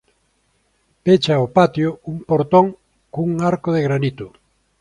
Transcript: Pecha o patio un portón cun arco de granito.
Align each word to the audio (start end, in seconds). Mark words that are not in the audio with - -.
Pecha 1.05 1.35
o 1.45 1.47
patio 1.57 1.89
un 2.11 2.17
portón 2.29 2.65
cun 3.13 3.29
arco 3.51 3.69
de 3.75 3.81
granito. 3.87 4.27